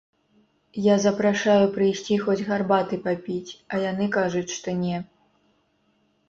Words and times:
Я 0.85 0.93
запрашаю 1.03 1.65
прыйсці 1.75 2.17
хоць 2.23 2.37
гарбаты 2.47 2.99
папіць, 3.05 3.55
а 3.71 3.83
яны 3.91 4.09
кажуць, 4.17 4.49
што 4.57 4.69
не. 4.83 4.97